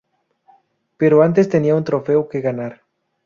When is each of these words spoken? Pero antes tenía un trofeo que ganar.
Pero 0.97 1.21
antes 1.21 1.47
tenía 1.47 1.75
un 1.75 1.83
trofeo 1.83 2.27
que 2.27 2.41
ganar. 2.41 2.81